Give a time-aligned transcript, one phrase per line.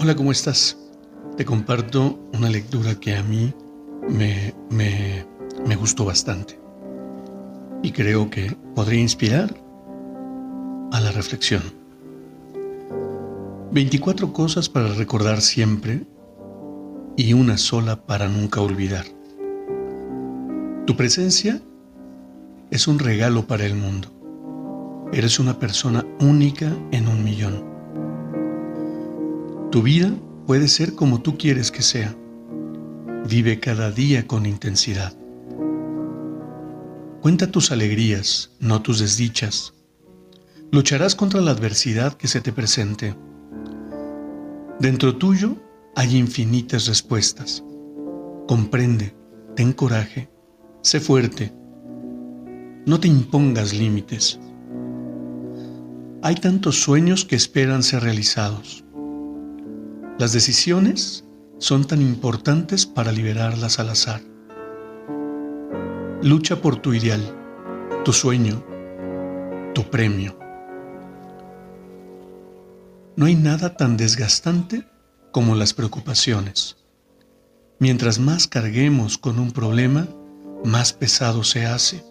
[0.00, 0.78] Hola, ¿cómo estás?
[1.36, 3.52] Te comparto una lectura que a mí
[4.08, 6.56] me, me, gustó bastante
[7.82, 9.52] y creo que podría inspirar
[10.92, 11.62] a la reflexión.
[13.72, 16.06] 24 cosas para recordar siempre
[17.16, 19.04] y una sola para nunca olvidar.
[20.86, 21.60] Tu presencia
[22.70, 24.08] es un regalo para el mundo.
[25.12, 27.67] Eres una persona única en un millón.
[29.70, 30.10] Tu vida
[30.46, 32.16] puede ser como tú quieres que sea.
[33.28, 35.12] Vive cada día con intensidad.
[37.20, 39.74] Cuenta tus alegrías, no tus desdichas.
[40.72, 43.14] Lucharás contra la adversidad que se te presente.
[44.80, 45.56] Dentro tuyo
[45.94, 47.62] hay infinitas respuestas.
[48.46, 49.14] Comprende,
[49.54, 50.30] ten coraje,
[50.80, 51.52] sé fuerte.
[52.86, 54.40] No te impongas límites.
[56.22, 58.82] Hay tantos sueños que esperan ser realizados.
[60.18, 61.24] Las decisiones
[61.58, 64.20] son tan importantes para liberarlas al azar.
[66.22, 67.22] Lucha por tu ideal,
[68.04, 68.64] tu sueño,
[69.76, 70.36] tu premio.
[73.14, 74.88] No hay nada tan desgastante
[75.30, 76.78] como las preocupaciones.
[77.78, 80.08] Mientras más carguemos con un problema,
[80.64, 82.02] más pesado se hace.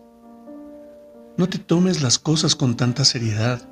[1.37, 3.67] No te tomes las cosas con tanta seriedad.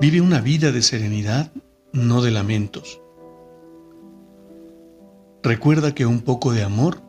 [0.00, 1.50] Vive una vida de serenidad,
[1.92, 3.00] no de lamentos.
[5.44, 7.02] Recuerda que un poco de amor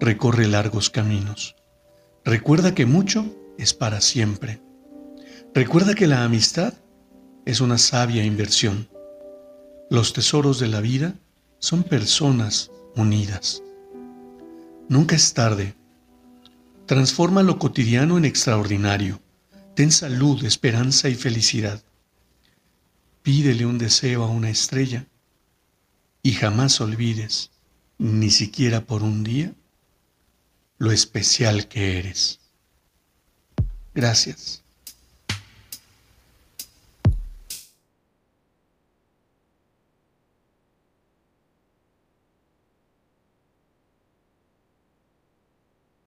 [0.00, 1.56] recorre largos caminos.
[2.26, 3.24] Recuerda que mucho
[3.56, 4.60] es para siempre.
[5.54, 6.74] Recuerda que la amistad
[7.46, 8.86] es una sabia inversión.
[9.88, 11.14] Los tesoros de la vida
[11.58, 13.62] son personas unidas.
[14.90, 15.74] Nunca es tarde.
[16.84, 19.22] Transforma lo cotidiano en extraordinario.
[19.74, 21.82] Ten salud, esperanza y felicidad.
[23.22, 25.06] Pídele un deseo a una estrella
[26.22, 27.50] y jamás olvides
[28.00, 29.52] ni siquiera por un día,
[30.78, 32.40] lo especial que eres.
[33.94, 34.64] Gracias.